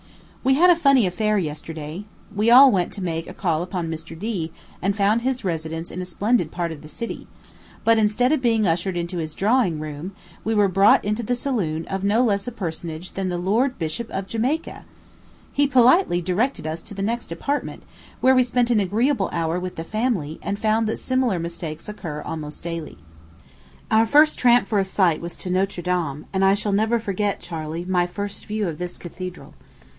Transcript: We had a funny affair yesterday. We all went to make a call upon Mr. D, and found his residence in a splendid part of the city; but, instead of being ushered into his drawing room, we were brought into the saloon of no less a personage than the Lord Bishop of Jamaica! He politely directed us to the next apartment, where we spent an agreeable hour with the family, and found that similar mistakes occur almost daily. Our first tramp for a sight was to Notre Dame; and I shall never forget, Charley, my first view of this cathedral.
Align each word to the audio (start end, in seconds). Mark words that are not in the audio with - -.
We 0.43 0.55
had 0.55 0.71
a 0.71 0.75
funny 0.75 1.05
affair 1.05 1.37
yesterday. 1.37 2.05
We 2.35 2.49
all 2.49 2.71
went 2.71 2.91
to 2.93 3.03
make 3.03 3.29
a 3.29 3.33
call 3.35 3.61
upon 3.61 3.91
Mr. 3.91 4.17
D, 4.17 4.51
and 4.81 4.95
found 4.95 5.21
his 5.21 5.45
residence 5.45 5.91
in 5.91 6.01
a 6.01 6.05
splendid 6.05 6.51
part 6.51 6.71
of 6.71 6.81
the 6.81 6.87
city; 6.87 7.27
but, 7.83 7.99
instead 7.99 8.31
of 8.31 8.41
being 8.41 8.65
ushered 8.67 8.97
into 8.97 9.19
his 9.19 9.35
drawing 9.35 9.79
room, 9.79 10.13
we 10.43 10.55
were 10.55 10.67
brought 10.67 11.05
into 11.05 11.21
the 11.21 11.35
saloon 11.35 11.85
of 11.85 12.03
no 12.03 12.23
less 12.23 12.47
a 12.47 12.51
personage 12.51 13.11
than 13.13 13.29
the 13.29 13.37
Lord 13.37 13.77
Bishop 13.77 14.09
of 14.09 14.25
Jamaica! 14.25 14.85
He 15.53 15.67
politely 15.67 16.19
directed 16.19 16.65
us 16.65 16.81
to 16.81 16.95
the 16.95 17.03
next 17.03 17.31
apartment, 17.31 17.83
where 18.21 18.33
we 18.33 18.41
spent 18.41 18.71
an 18.71 18.79
agreeable 18.79 19.29
hour 19.31 19.59
with 19.59 19.75
the 19.75 19.83
family, 19.83 20.39
and 20.41 20.57
found 20.57 20.87
that 20.87 20.97
similar 20.97 21.37
mistakes 21.37 21.87
occur 21.87 22.23
almost 22.23 22.63
daily. 22.63 22.97
Our 23.91 24.07
first 24.07 24.39
tramp 24.39 24.67
for 24.67 24.79
a 24.79 24.85
sight 24.85 25.21
was 25.21 25.37
to 25.37 25.51
Notre 25.51 25.83
Dame; 25.83 26.25
and 26.33 26.43
I 26.43 26.55
shall 26.55 26.71
never 26.71 26.99
forget, 26.99 27.39
Charley, 27.39 27.85
my 27.85 28.07
first 28.07 28.47
view 28.47 28.67
of 28.67 28.79
this 28.79 28.97
cathedral. 28.97 29.53